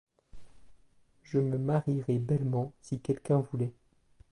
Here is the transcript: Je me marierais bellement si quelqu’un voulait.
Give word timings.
Je 1.21 1.37
me 1.37 1.59
marierais 1.59 2.17
bellement 2.17 2.73
si 2.81 2.99
quelqu’un 3.01 3.41
voulait. 3.51 3.75